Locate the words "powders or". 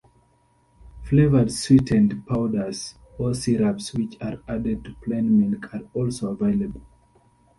2.25-3.35